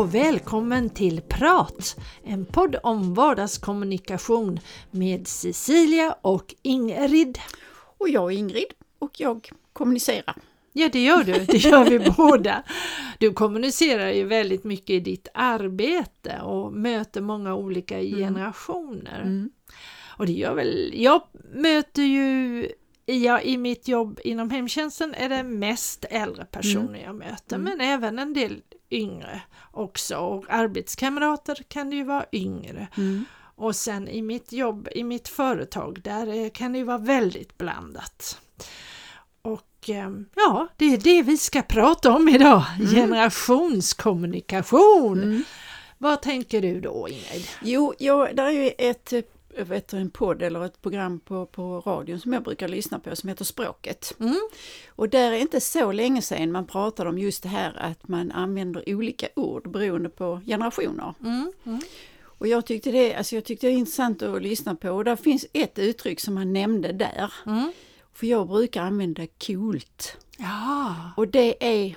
[0.00, 2.00] och välkommen till Prat!
[2.24, 7.38] En podd om vardagskommunikation med Cecilia och Ingrid.
[7.98, 8.66] Och jag är Ingrid
[8.98, 10.36] och jag kommunicerar.
[10.72, 11.32] Ja, det gör du.
[11.32, 12.62] Det gör vi båda.
[13.18, 19.20] Du kommunicerar ju väldigt mycket i ditt arbete och möter många olika generationer.
[19.20, 19.50] Mm.
[20.16, 21.22] Och det gör väl, jag
[21.54, 22.68] möter ju
[23.10, 27.00] Ja, I mitt jobb inom hemtjänsten är det mest äldre personer mm.
[27.00, 27.64] jag möter, mm.
[27.64, 30.16] men även en del yngre också.
[30.16, 32.88] Och arbetskamrater kan det ju vara yngre.
[32.96, 33.24] Mm.
[33.56, 38.40] Och sen i mitt jobb, i mitt företag, där kan det ju vara väldigt blandat.
[39.42, 42.94] Och ehm, ja, det är det vi ska prata om idag, mm.
[42.94, 45.22] generationskommunikation.
[45.22, 45.44] Mm.
[45.98, 47.48] Vad tänker du då Ingrid?
[47.62, 49.12] Jo, ja, det är ju ett
[49.56, 53.28] vet, en podd eller ett program på, på radion som jag brukar lyssna på som
[53.28, 54.16] heter Språket.
[54.20, 54.40] Mm.
[54.88, 58.30] Och där är inte så länge sedan man pratade om just det här att man
[58.30, 61.14] använder olika ord beroende på generationer.
[61.20, 61.52] Mm.
[61.64, 61.80] Mm.
[62.22, 65.16] Och jag tyckte, det, alltså jag tyckte det var intressant att lyssna på och där
[65.16, 67.32] finns ett uttryck som man nämnde där.
[67.46, 67.72] Mm.
[68.14, 70.16] För jag brukar använda coolt.
[70.38, 70.94] Ja.
[71.16, 71.96] Och det är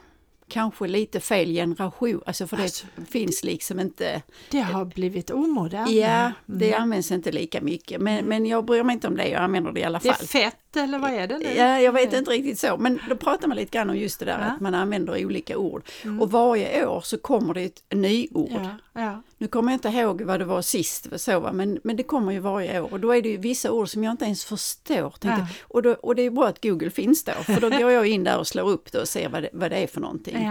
[0.54, 4.22] kanske lite fel generation, alltså för alltså, det finns liksom inte...
[4.52, 5.92] Det har blivit omodernt.
[5.92, 6.34] Ja, mm.
[6.46, 8.02] det används inte lika mycket.
[8.02, 10.16] Men, men jag bryr mig inte om det, jag använder det i alla fall.
[10.20, 11.54] Det är fett eller vad är det nu?
[11.56, 12.78] Ja, jag vet inte riktigt så.
[12.78, 14.46] Men då pratar man lite grann om just det där ja.
[14.46, 15.84] att man använder olika ord.
[16.04, 16.22] Mm.
[16.22, 18.52] Och varje år så kommer det ett nyord.
[18.52, 19.22] Ja, ja.
[19.38, 21.52] Nu kommer jag inte ihåg vad det var sist, så, va?
[21.52, 24.04] Men, men det kommer ju varje år och då är det ju vissa ord som
[24.04, 25.14] jag inte ens förstår.
[25.22, 25.48] Ja.
[25.62, 28.24] Och, då, och det är bra att Google finns då, för då går jag in
[28.24, 30.50] där och slår upp det och ser vad det, vad det är för någonting.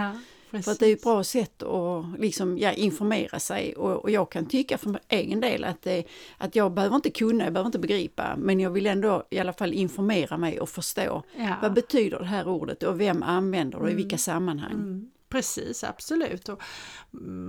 [0.53, 0.65] Precis.
[0.65, 4.31] För att det är ett bra sätt att liksom, ja, informera sig och, och, jag
[4.31, 6.03] kan tycka för egen del att, det,
[6.37, 9.53] att jag behöver inte kunna, jag behöver inte begripa, men jag vill ändå i alla
[9.53, 11.55] fall informera mig och förstå ja.
[11.61, 14.17] vad betyder det här ordet och vem använder det och i vilka mm.
[14.17, 14.71] sammanhang.
[14.71, 15.11] Mm.
[15.29, 16.49] Precis, absolut.
[16.49, 16.61] Och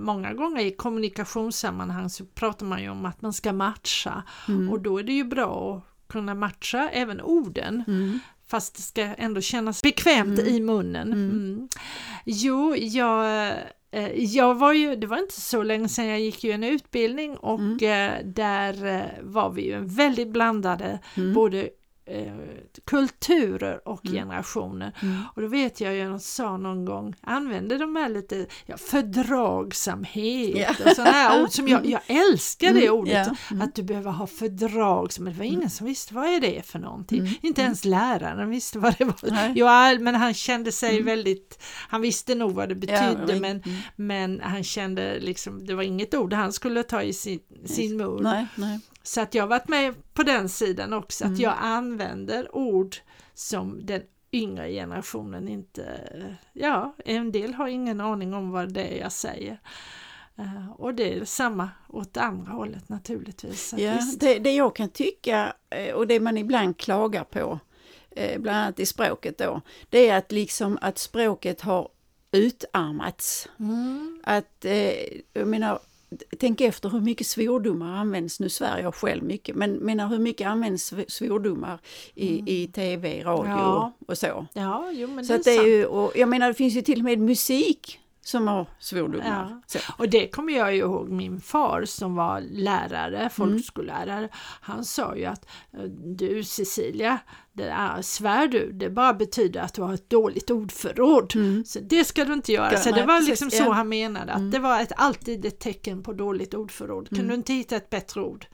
[0.03, 4.69] många gånger i kommunikationssammanhang så pratar man ju om att man ska matcha mm.
[4.69, 7.83] och då är det ju bra att kunna matcha även orden.
[7.87, 8.19] Mm.
[8.47, 10.53] Fast det ska ändå kännas bekvämt mm.
[10.53, 11.13] i munnen.
[11.13, 11.29] Mm.
[11.29, 11.69] mm.
[12.25, 13.47] Jo, jag,
[13.91, 17.37] eh, jag var ju, det var inte så länge sedan jag gick ju en utbildning
[17.37, 17.77] och mm.
[17.81, 21.33] Eh, där eh, var vi ju väldigt blandade, mm.
[21.33, 21.69] både
[22.05, 22.33] eh,
[22.85, 24.17] kulturer och mm.
[24.17, 24.97] generationer.
[25.01, 25.21] Mm.
[25.35, 30.55] Och då vet jag ju, de sa någon gång, använde de här lite ja, fördragsamhet
[30.55, 30.75] yeah.
[30.85, 32.99] och sådana ord som jag, jag älskar det mm.
[32.99, 33.35] ordet, yeah.
[33.51, 33.61] mm.
[33.61, 35.35] att du behöver ha fördragsamhet.
[35.35, 37.19] Det var ingen som visste vad är det för någonting.
[37.19, 37.33] Mm.
[37.41, 39.53] Inte ens läraren visste vad det var.
[39.55, 41.05] Ja, men han kände sig mm.
[41.05, 43.63] väldigt, han visste nog vad det betydde ja, men,
[43.95, 48.23] men han kände liksom, det var inget ord han skulle ta i sin, sin mun.
[48.23, 48.79] Nej, nej.
[49.05, 51.33] Så att jag har varit med på den sidan också, mm.
[51.33, 52.95] att jag använder ord
[53.33, 54.01] som den
[54.31, 56.01] yngre generationen inte,
[56.53, 59.59] ja, en del har ingen aning om vad det är jag säger.
[60.39, 63.73] Uh, och det är samma åt andra hållet naturligtvis.
[63.77, 67.59] Ja, det, det jag kan tycka eh, och det man ibland klagar på,
[68.11, 71.89] eh, bland annat i språket då, det är att liksom att språket har
[72.31, 73.49] utarmats.
[73.59, 74.21] Mm.
[74.23, 74.65] Att,
[75.33, 75.79] jag menar,
[76.39, 80.47] tänk efter hur mycket svordomar används, nu svär jag själv mycket, men menar hur mycket
[80.47, 81.79] används svordomar
[82.15, 82.47] i, mm.
[82.47, 83.93] i tv, radio ja.
[84.07, 84.45] och så.
[84.53, 86.99] Ja, jo, men så det, är är ju, och jag menar det finns ju till
[86.99, 89.61] och med musik som har svordomar.
[89.73, 89.79] Ja.
[89.97, 93.29] Och det kommer jag ihåg min far som var lärare, mm.
[93.29, 94.17] folkskollärare.
[94.17, 94.29] Mm.
[94.61, 95.49] Han sa ju att
[96.17, 97.19] du Cecilia,
[97.53, 101.35] det är, svär du, det bara betyder att du har ett dåligt ordförråd.
[101.35, 101.65] Mm.
[101.65, 102.77] Så det ska du inte göra.
[102.77, 104.51] Så det var liksom så han menade, att mm.
[104.51, 107.09] det var ett, alltid ett tecken på dåligt ordförråd.
[107.09, 107.27] Kan mm.
[107.27, 108.45] du inte hitta ett bättre ord,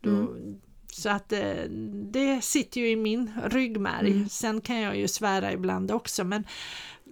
[0.00, 0.60] då, mm.
[0.92, 1.64] Så att eh,
[2.12, 4.28] det sitter ju i min ryggmärg.
[4.28, 6.44] Sen kan jag ju svära ibland också men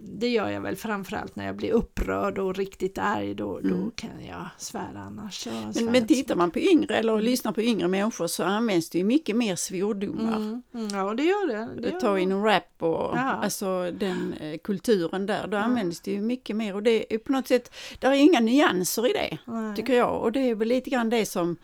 [0.03, 3.71] det gör jag väl framförallt när jag blir upprörd och riktigt arg, då, mm.
[3.71, 5.47] då kan jag svära annars.
[5.75, 7.25] Men, men tittar man på yngre eller mm.
[7.25, 10.35] lyssnar på yngre människor så används det ju mycket mer svordomar.
[10.35, 10.63] Mm.
[10.73, 11.81] Mm, ja det gör det.
[11.81, 13.19] det Ta inom rap och ja.
[13.19, 17.31] alltså den eh, kulturen där, då används det ju mycket mer och det är på
[17.31, 19.75] något sätt, där är inga nyanser i det, Nej.
[19.75, 20.21] tycker jag.
[20.21, 21.57] Och det är väl lite grann det som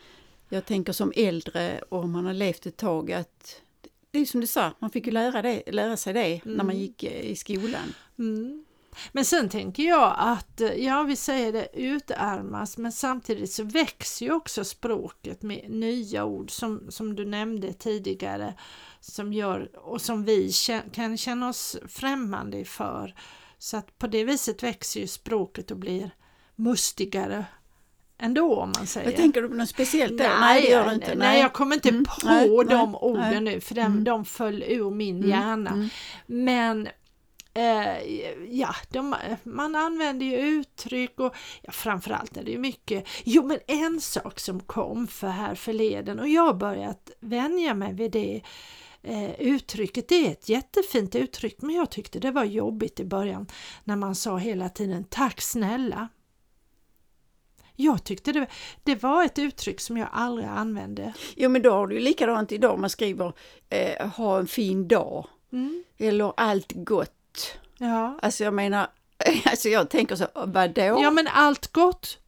[0.49, 3.61] jag tänker som äldre och man har levt ett tag att
[4.17, 6.57] det är som du sa, man fick ju lära, det, lära sig det mm.
[6.57, 6.77] när man mm.
[6.77, 7.93] gick eh, i skolan.
[8.19, 8.65] Mm.
[9.11, 14.25] Men sen tänker jag att, eh, ja vi säger det utarmas, men samtidigt så växer
[14.25, 18.53] ju också språket med nya ord som, som du nämnde tidigare,
[18.99, 20.51] som gör, och som vi
[20.93, 23.15] kan känna oss främmande för.
[23.57, 26.11] Så att på det viset växer ju språket och blir
[26.55, 27.45] mustigare
[28.19, 29.09] ändå om man säger.
[29.09, 30.39] Jag tänker du på något speciellt där?
[30.39, 31.07] Nej, det gör du inte.
[31.07, 32.03] Nej, nej jag kommer inte mm.
[32.03, 33.53] på nej, de nej, orden nej.
[33.53, 34.03] nu för de, mm.
[34.03, 35.29] de föll ur min mm.
[35.29, 35.69] hjärna.
[35.69, 35.89] Mm.
[36.25, 36.87] Men
[37.53, 38.03] eh,
[38.49, 43.07] ja, de, man använder ju uttryck och ja, framförallt är det ju mycket.
[43.23, 47.93] Jo, men en sak som kom för här förleden och jag har börjat vänja mig
[47.93, 48.41] vid det
[49.03, 50.07] eh, uttrycket.
[50.07, 53.47] Det är ett jättefint uttryck men jag tyckte det var jobbigt i början
[53.83, 56.07] när man sa hela tiden tack snälla.
[57.79, 58.47] Jag tyckte det,
[58.83, 61.13] det var ett uttryck som jag aldrig använde.
[61.35, 63.33] Jo men då har du ju likadant idag, man skriver
[63.69, 65.27] eh, ha en fin dag.
[65.51, 65.83] Mm.
[65.97, 67.57] Eller allt gott.
[67.77, 68.19] Ja.
[68.21, 68.87] Alltså jag menar,
[69.45, 70.81] alltså jag tänker så, vadå?
[71.01, 72.19] Ja men allt gott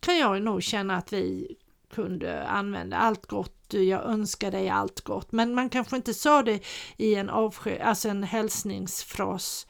[0.00, 1.56] kan jag nog känna att vi
[1.94, 2.96] kunde använda.
[2.96, 5.32] Allt gott, jag önskar dig allt gott.
[5.32, 6.60] Men man kanske inte sa det
[6.96, 9.66] i en avsked, alltså en hälsningsfras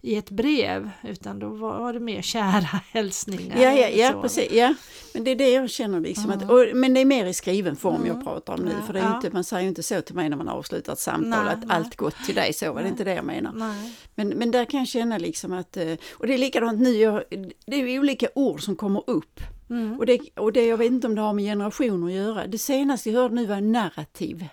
[0.00, 2.60] i ett brev utan då var det mer kära
[2.92, 3.62] hälsningar.
[3.62, 4.52] Ja, ja, ja precis.
[4.52, 4.74] Ja.
[5.14, 6.24] Men det är det jag känner liksom.
[6.24, 6.38] Mm.
[6.38, 8.06] Att, och, men det är mer i skriven form mm.
[8.06, 8.72] jag pratar om nu.
[8.80, 9.16] Ja, för det är ja.
[9.16, 11.66] inte, man säger ju inte så till mig när man avslutar ett samtal nej, att
[11.66, 11.76] nej.
[11.76, 13.74] allt gott till dig, så var det inte det jag menar.
[14.14, 17.22] Men, men där kan jag känna liksom att, eh, och det är likadant nu, jag,
[17.66, 19.40] det är olika ord som kommer upp.
[19.70, 19.98] Mm.
[19.98, 22.46] Och, det, och det, jag vet inte om det har med generationer att göra.
[22.46, 24.44] Det senaste jag hörde nu var narrativ.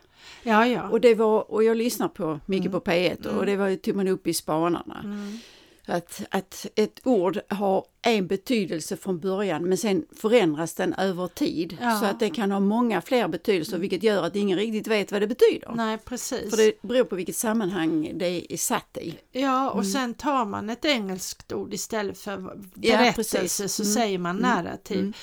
[0.44, 0.90] Ja, ja.
[0.90, 2.82] Och, det var, och jag lyssnar på mycket mm.
[2.82, 3.46] på P1 och mm.
[3.46, 5.02] det var, tog man upp i Spanarna.
[5.04, 5.40] Mm.
[5.86, 11.78] Att, att ett ord har en betydelse från början men sen förändras den över tid.
[11.82, 12.00] Ja.
[12.00, 15.22] Så att det kan ha många fler betydelser vilket gör att ingen riktigt vet vad
[15.22, 15.72] det betyder.
[15.76, 16.50] Nej precis.
[16.50, 19.16] För det beror på vilket sammanhang det är satt i.
[19.32, 19.92] Ja och mm.
[19.92, 23.94] sen tar man ett engelskt ord istället för berättelse ja, så mm.
[23.94, 24.50] säger man mm.
[24.50, 25.00] narrativ.
[25.00, 25.14] Mm.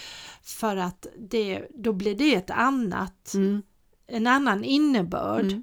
[0.43, 3.63] För att det, då blir det ett annat mm
[4.11, 5.45] en annan innebörd.
[5.45, 5.63] Mm.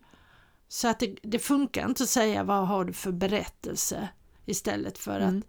[0.68, 4.10] Så att det, det, funkar inte att säga vad har du för berättelse
[4.46, 5.38] istället för mm.
[5.38, 5.44] att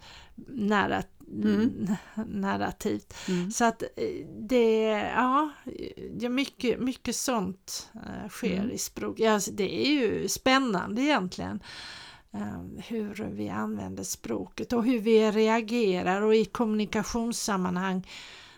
[0.47, 1.03] nära,
[1.33, 1.97] mm.
[2.27, 3.15] narrativt.
[3.29, 3.51] Mm.
[3.51, 4.83] Så att eh, det,
[5.17, 5.51] ja,
[6.21, 8.71] ja mycket, mycket sånt uh, sker mm.
[8.71, 9.21] i språk.
[9.21, 11.63] Ja, alltså, det är ju spännande egentligen
[12.35, 18.07] uh, hur vi använder språket och hur vi reagerar och i kommunikationssammanhang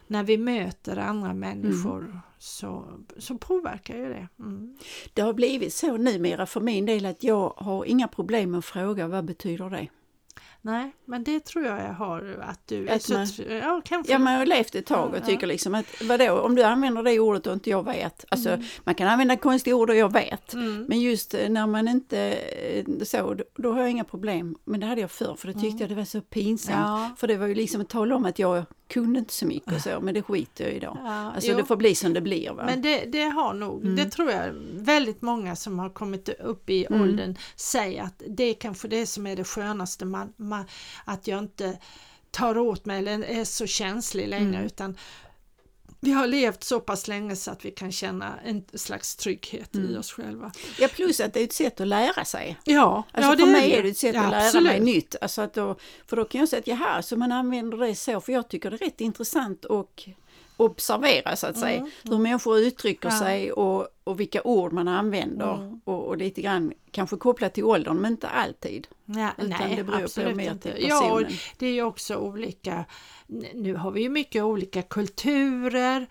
[0.06, 2.18] när vi möter andra människor mm.
[2.42, 2.84] Så,
[3.16, 4.28] så påverkar ju det.
[4.38, 4.76] Mm.
[5.14, 8.64] Det har blivit så numera för min del att jag har inga problem med att
[8.64, 9.88] fråga vad betyder det?
[10.62, 12.88] Nej, men det tror jag jag har att du...
[12.88, 14.12] Att man, ja, kanske.
[14.12, 17.18] ja, man har levt ett tag och tycker liksom att vadå, om du använder det
[17.18, 18.24] ordet och inte jag vet.
[18.28, 18.66] Alltså, mm.
[18.84, 20.52] man kan använda konstiga ord och jag vet.
[20.52, 20.84] Mm.
[20.88, 24.56] Men just eh, när man inte eh, så, då, då, har jag inga problem.
[24.64, 25.80] Men det hade jag förr, för det tyckte mm.
[25.80, 26.78] jag det var så pinsamt.
[26.78, 27.10] Ja.
[27.16, 29.80] För det var ju liksom att tala om att jag kunde inte så mycket och
[29.80, 30.98] så, men det skiter jag i då.
[31.04, 31.56] Ja, alltså jo.
[31.56, 32.50] det får bli som det blir.
[32.50, 32.62] Va?
[32.66, 33.96] Men det, det har nog, mm.
[33.96, 37.02] det tror jag väldigt många som har kommit upp i mm.
[37.02, 40.64] åldern säger att det är kanske det som är det skönaste, man, man,
[41.04, 41.78] att jag inte
[42.30, 44.66] tar åt mig eller är så känslig längre mm.
[44.66, 44.96] utan
[46.00, 49.90] vi har levt så pass länge så att vi kan känna en slags trygghet mm.
[49.90, 50.52] i oss själva.
[50.78, 52.58] Ja, plus att det är ett sätt att lära sig.
[52.64, 54.72] Ja, alltså ja, för mig är det ett sätt ja, att lära absolut.
[54.72, 55.16] mig nytt.
[55.20, 55.76] Alltså att då,
[56.06, 58.70] för då kan jag säga att jaha, så man använder det så, för jag tycker
[58.70, 60.08] det är rätt intressant och
[60.56, 63.18] observera så att säga, mm, hur människor uttrycker ja.
[63.18, 65.80] sig och, och vilka ord man använder mm.
[65.84, 68.88] och, och, lite grann kanske kopplat till åldern men inte alltid.
[69.04, 70.72] Ja, utan nej, det beror absolut på mer inte.
[70.72, 71.26] till personen.
[71.30, 72.84] Ja, det är ju också olika,
[73.54, 76.06] nu har vi ju mycket olika kulturer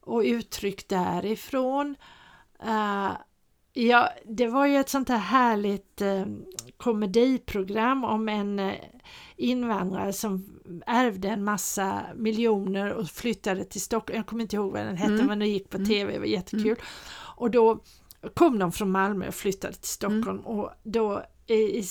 [0.00, 1.96] och uttryck därifrån.
[2.66, 3.12] Uh,
[3.72, 6.26] ja, det var ju ett sånt här härligt uh,
[6.76, 8.72] komediprogram om en uh,
[9.36, 14.16] invandrare som ärvde en massa miljoner och flyttade till Stockholm.
[14.16, 15.26] Jag kommer inte ihåg vad den hette mm.
[15.26, 15.88] men den gick på mm.
[15.88, 16.66] tv, det var jättekul.
[16.66, 16.84] Mm.
[17.44, 17.80] Och då
[18.34, 20.44] kom de från Malmö och flyttade till Stockholm mm.
[20.44, 21.84] och då i,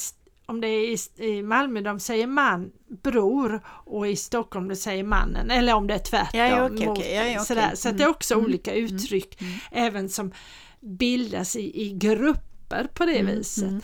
[0.45, 2.71] om det är i, Malmö de säger man,
[3.03, 6.39] bror och i Stockholm de säger mannen eller om det är tvärtom.
[6.39, 7.71] Ja, okay, mot, okay, ja, sådär.
[7.75, 8.45] Så det är också mm.
[8.45, 8.85] olika mm.
[8.85, 9.41] uttryck
[9.71, 10.31] även som
[10.79, 13.83] bildas i, i grupper på det viset.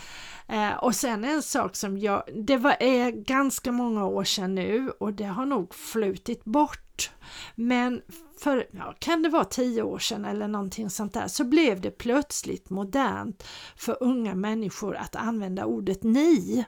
[0.50, 4.92] Eh, och sen en sak som jag, det var, är ganska många år sedan nu
[5.00, 7.12] och det har nog flutit bort.
[7.56, 8.02] Men
[8.40, 11.92] för, ja, kan det vara tio år sedan eller någonting sånt där, så blev det
[11.92, 16.66] plötsligt modernt för unga människor att använda ordet ni.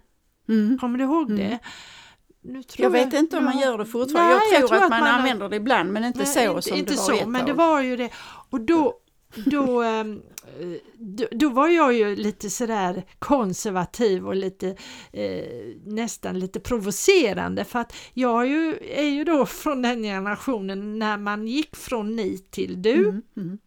[0.49, 0.77] Mm.
[0.77, 1.37] Kommer du ihåg mm.
[1.37, 1.59] det?
[2.77, 4.35] jag vet inte om man gör det fortfarande.
[4.35, 6.27] Nej, jag, tror jag, tror att, att man, man använder det ibland men inte nej,
[6.27, 8.09] så inte, som inte det var så, ett men det var ju det.
[8.49, 9.00] Och då,
[9.45, 10.21] då, ehm,
[10.97, 14.75] då, då, var jag ju lite sådär konservativ och lite
[15.11, 20.99] eh, nästan lite provocerande för att jag är ju, är ju då från den generationen
[20.99, 23.09] när man gick från ni till du.
[23.09, 23.57] Mm, mm.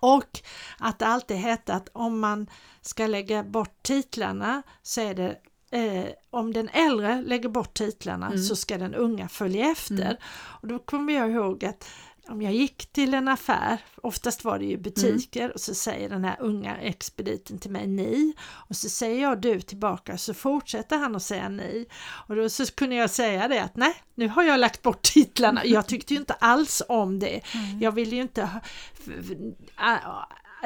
[0.00, 0.40] Och
[0.78, 2.46] att det alltid hette att om man
[2.80, 5.36] ska lägga bort titlarna så är det
[5.70, 8.38] eh, om den äldre lägger bort titlarna mm.
[8.38, 10.04] så ska den unga följa efter.
[10.04, 10.16] Mm.
[10.60, 11.88] Och då kommer jag ihåg att
[12.28, 15.52] om jag gick till en affär, oftast var det ju butiker, mm.
[15.52, 18.34] och så säger den här unga expediten till mig ni
[18.68, 21.86] och så säger jag du tillbaka så fortsätter han att säga ni
[22.28, 25.64] och då så kunde jag säga det att nej, nu har jag lagt bort titlarna.
[25.64, 27.40] Jag tyckte ju inte alls om det.
[27.54, 27.80] Mm.
[27.80, 28.60] Jag vill ju inte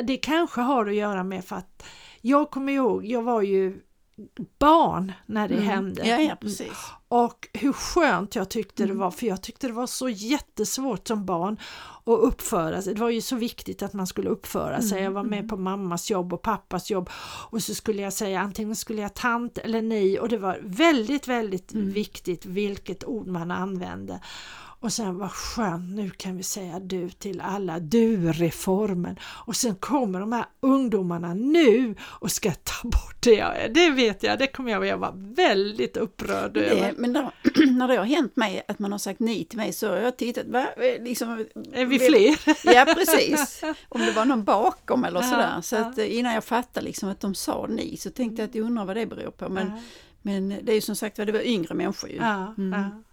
[0.02, 1.86] det kanske har att göra med för att
[2.20, 3.80] jag kommer ihåg, jag var ju
[4.58, 5.66] barn när det mm.
[5.66, 6.06] hände.
[6.06, 6.92] Ja, ja, precis.
[7.08, 8.96] Och hur skönt jag tyckte mm.
[8.96, 11.56] det var, för jag tyckte det var så jättesvårt som barn
[12.04, 12.94] att uppföra sig.
[12.94, 14.98] Det var ju så viktigt att man skulle uppföra sig.
[14.98, 15.04] Mm.
[15.04, 15.48] Jag var med mm.
[15.48, 17.10] på mammas jobb och pappas jobb
[17.50, 21.28] och så skulle jag säga antingen skulle jag tant eller ni och det var väldigt,
[21.28, 21.90] väldigt mm.
[21.90, 24.20] viktigt vilket ord man använde.
[24.84, 29.18] Och sen vad skönt, nu kan vi säga du till alla, du-reformen.
[29.22, 33.70] Och sen kommer de här ungdomarna nu och ska ta bort det.
[33.74, 36.94] Det vet jag, det kommer jag att vara väldigt upprörd det, över.
[36.96, 37.30] Men när,
[37.78, 40.16] när det har hänt mig att man har sagt nej till mig så har jag
[40.16, 40.66] tittat, va?
[41.00, 42.38] Liksom, är vi fler?
[42.74, 45.60] Ja precis, om det var någon bakom eller ja, sådär.
[45.60, 48.54] Så att eh, innan jag fattade liksom att de sa nej så tänkte jag att
[48.54, 49.48] jag undrar vad det beror på.
[49.48, 49.82] Men, ja.
[50.22, 52.16] men det är ju som sagt det var yngre människor ju.
[52.16, 53.04] Ja, mm.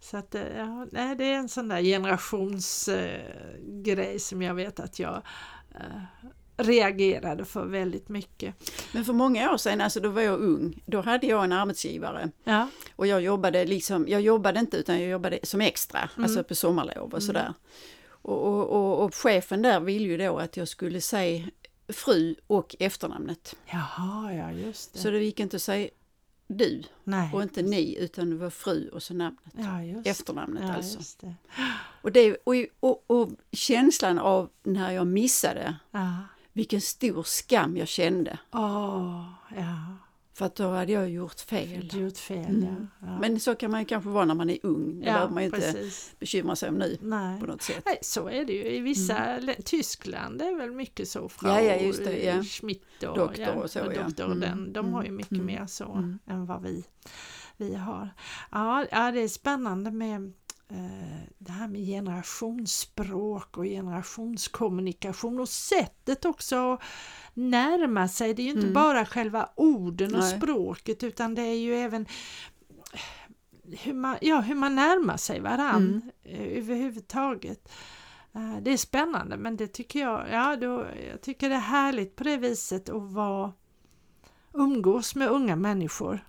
[0.00, 4.98] Så att, eh, ja, det är en sån där generationsgrej eh, som jag vet att
[4.98, 5.22] jag
[5.74, 6.02] eh,
[6.56, 8.54] reagerade för väldigt mycket.
[8.92, 12.30] Men för många år sedan, alltså då var jag ung, då hade jag en arbetsgivare.
[12.44, 12.68] Ja.
[12.96, 16.24] Och jag jobbade liksom, jag jobbade inte utan jag jobbade som extra, mm.
[16.24, 17.20] alltså på sommarlov och mm.
[17.20, 17.54] sådär.
[18.22, 21.44] Och, och, och, och, chefen där ville ju då att jag skulle säga
[21.88, 23.56] fru och efternamnet.
[23.66, 24.98] Jaha, ja just det.
[24.98, 25.88] Så det gick inte att säga
[26.52, 29.54] du Nej, och inte ni utan det var fru och så namnet.
[29.56, 30.98] Ja, Efternamnet ja, alltså.
[31.20, 31.34] Det.
[32.02, 36.16] Och, det, och, och, och, känslan av när jag missade, ja.
[36.52, 38.38] vilken stor skam jag kände.
[38.52, 39.24] Oh,
[39.56, 39.96] ja.
[40.40, 41.90] För att då hade jag gjort fel.
[41.92, 42.88] Gjort fel mm.
[43.00, 43.18] ja.
[43.18, 45.00] Men så kan man ju kanske vara när man är ung.
[45.00, 47.40] Det ja, behöver man ju inte bekymra sig om nu Nej.
[47.40, 47.82] på något sätt.
[47.86, 48.64] Nej, så är det ju.
[48.64, 49.54] I vissa, mm.
[49.64, 51.28] Tyskland är väl mycket så.
[51.28, 52.42] Frau ja, ja, just det, ja.
[52.42, 53.86] Schmidt och, doktor ja, och så.
[53.86, 54.40] Och doktor, mm.
[54.40, 55.46] den, de har ju mycket mm.
[55.46, 56.18] mer så mm.
[56.26, 56.84] än vad vi,
[57.56, 58.10] vi har.
[58.50, 60.32] Ja, ja, det är spännande med
[61.38, 66.82] det här med generationsspråk och generationskommunikation och sättet också att
[67.34, 68.34] närma sig.
[68.34, 68.74] Det är ju inte mm.
[68.74, 70.36] bara själva orden och Nej.
[70.38, 72.06] språket utan det är ju även
[73.62, 76.58] hur man, ja, hur man närmar sig varann mm.
[76.58, 77.72] överhuvudtaget.
[78.32, 82.16] Eh, det är spännande men det tycker jag, ja då, jag tycker det är härligt
[82.16, 83.52] på det viset att vara
[84.52, 86.24] umgås med unga människor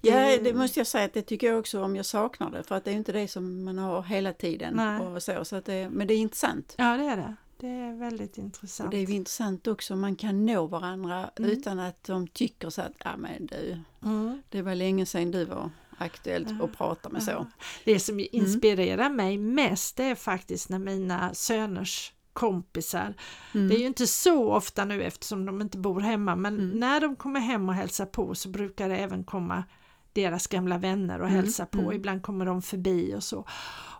[0.00, 2.74] Ja, det måste jag säga att det tycker jag också om jag saknar det för
[2.74, 4.80] att det är inte det som man har hela tiden.
[5.00, 6.74] Och så, så att det, men det är intressant.
[6.78, 7.34] Ja, det är det.
[7.60, 8.86] Det är väldigt intressant.
[8.86, 11.50] Och det är intressant också, man kan nå varandra mm.
[11.50, 14.42] utan att de tycker så att, ja men du, mm.
[14.48, 16.64] det var länge sedan du var aktuellt ja.
[16.64, 17.24] och prata med ja.
[17.24, 17.46] så.
[17.84, 18.26] Det som mm.
[18.32, 19.16] inspirerar mm.
[19.16, 23.14] mig mest är faktiskt när mina söners kompisar.
[23.54, 23.68] Mm.
[23.68, 26.78] Det är ju inte så ofta nu eftersom de inte bor hemma men mm.
[26.78, 29.64] när de kommer hem och hälsar på så brukar det även komma
[30.12, 31.36] deras gamla vänner och mm.
[31.36, 31.78] hälsa på.
[31.78, 31.92] Mm.
[31.92, 33.44] Ibland kommer de förbi och så.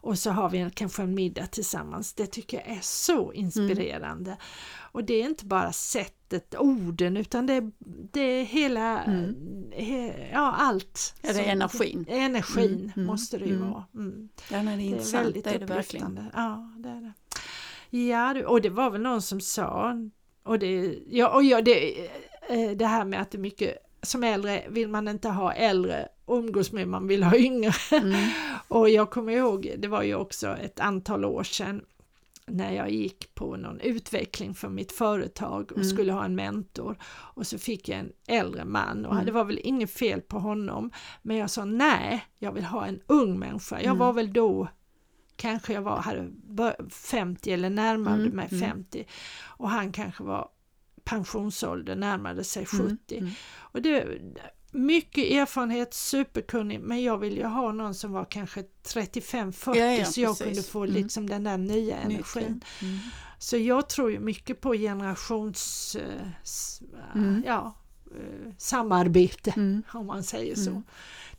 [0.00, 2.14] Och så har vi kanske en middag tillsammans.
[2.14, 4.30] Det tycker jag är så inspirerande.
[4.30, 4.40] Mm.
[4.92, 7.72] Och det är inte bara sättet, orden, utan det, är,
[8.12, 9.34] det är hela, mm.
[9.72, 11.14] he, ja allt.
[11.22, 12.06] Ja, det är energin.
[12.08, 12.92] Energin mm.
[12.96, 13.70] mm måste det ju mm.
[13.70, 13.84] vara.
[13.94, 14.28] Mm.
[14.50, 16.30] Ja, det är, det är väldigt det är det verkligen.
[16.34, 17.12] Ja, det är det.
[17.90, 19.94] Ja, och det var väl någon som sa,
[20.42, 22.06] och det, ja, och ja, det,
[22.48, 26.08] eh, det här med att det är mycket, som äldre vill man inte ha äldre
[26.26, 27.72] umgås med, man vill ha yngre.
[27.92, 28.30] Mm.
[28.68, 31.82] och jag kommer ihåg, det var ju också ett antal år sedan
[32.50, 35.88] när jag gick på någon utveckling för mitt företag och mm.
[35.88, 39.26] skulle ha en mentor och så fick jag en äldre man och mm.
[39.26, 40.90] det var väl inget fel på honom
[41.22, 43.76] men jag sa nej, jag vill ha en ung människa.
[43.76, 43.98] Jag mm.
[43.98, 44.68] var väl då
[45.38, 46.30] kanske jag var, hade
[46.90, 49.08] 50 eller närmade mm, mig 50 mm.
[49.44, 50.48] och han kanske var
[51.04, 52.78] pensionsålder, närmade sig 70.
[53.10, 54.20] Mm, mm, och det,
[54.70, 60.04] mycket erfarenhet, superkunnig, men jag ville ju ha någon som var kanske 35-40 ja, ja,
[60.04, 60.46] så jag precis.
[60.46, 60.94] kunde få mm.
[60.94, 62.64] liksom den där nya energin.
[62.82, 62.98] Mm.
[63.38, 65.96] Så jag tror ju mycket på generations
[67.14, 67.42] mm.
[67.46, 67.74] ja,
[68.06, 69.82] eh, samarbete mm.
[69.92, 70.82] om man säger så.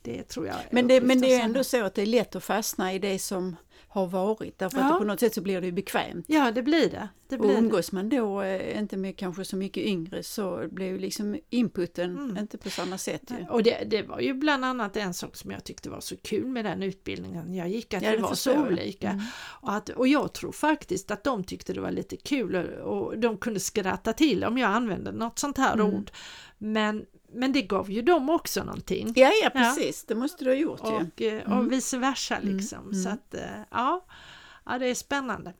[0.02, 2.44] Det tror jag Men det, men det är ändå så att det är lätt att
[2.44, 3.56] fastna i det som
[3.92, 4.60] har varit.
[4.60, 4.92] Därför ja.
[4.92, 6.26] att på något sätt så blir det bekvämt.
[6.28, 7.10] Ja det blir det.
[7.28, 10.86] det blir och umgås man då eh, inte med kanske så mycket yngre så blir
[10.86, 12.38] ju liksom inputen mm.
[12.38, 13.32] inte på samma sätt.
[13.40, 13.46] Ju.
[13.50, 16.46] Och det, det, var ju bland annat en sak som jag tyckte var så kul
[16.46, 19.10] med den utbildningen jag gick, att ja, det, var så olika.
[19.10, 19.26] Mm.
[19.62, 23.20] Och, att, och jag tror faktiskt att de tyckte det var lite kul och, och
[23.20, 25.94] de kunde skratta till om jag använde något sånt här mm.
[25.94, 26.12] ord.
[26.58, 29.14] Men, men det gav ju dem också någonting.
[29.16, 30.14] Ja, ja precis, ja.
[30.14, 31.28] det måste du ha gjort och, ju.
[31.28, 31.58] Eh, mm.
[31.58, 32.80] Och vice versa liksom.
[32.80, 33.04] Mm.
[33.04, 34.06] Så att, eh, ja.
[34.66, 35.54] Ja, det är spännande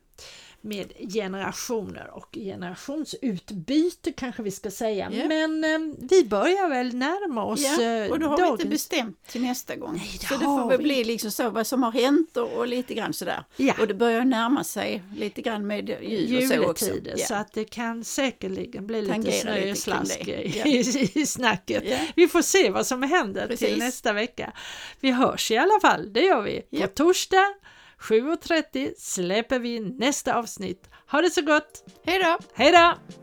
[0.60, 5.10] med generationer och generationsutbyte kanske vi ska säga.
[5.12, 5.28] Yeah.
[5.28, 8.10] Men eh, vi börjar väl närma oss yeah.
[8.10, 8.60] Och då har dagens...
[8.60, 9.94] vi inte bestämt till nästa gång.
[9.96, 10.84] Nej, det så det får väl vi.
[10.84, 13.44] bli liksom så vad som har hänt och, och lite grann sådär.
[13.56, 13.74] Ja.
[13.80, 16.94] Och det börjar närma sig lite grann med jul och så också.
[16.94, 17.18] Yeah.
[17.18, 21.84] Så att det kan säkerligen bli lite snö och slask i, i snacket.
[22.16, 23.68] Vi får se vad som händer Precis.
[23.68, 24.52] till nästa vecka.
[25.00, 27.54] Vi hörs i alla fall, det gör vi på torsdag
[28.00, 30.90] 7.30 släpper vi nästa avsnitt.
[31.10, 31.84] Ha det så gott!
[32.04, 32.38] Hej då!
[32.54, 33.19] Hej då!